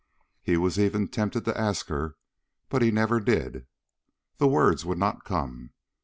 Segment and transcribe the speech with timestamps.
[0.41, 2.15] He was even tempted to ask her;
[2.69, 3.67] but he never did.
[4.37, 5.73] The words would not come.